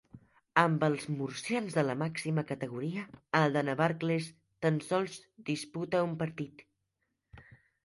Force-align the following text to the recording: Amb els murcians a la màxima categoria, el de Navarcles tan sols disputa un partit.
Amb 0.59 0.85
els 0.85 1.03
murcians 1.17 1.75
a 1.81 1.83
la 1.87 1.95
màxima 2.03 2.45
categoria, 2.53 3.03
el 3.41 3.55
de 3.59 3.63
Navarcles 3.69 4.31
tan 4.69 4.83
sols 4.89 5.21
disputa 5.53 6.05
un 6.09 6.19
partit. 6.25 6.69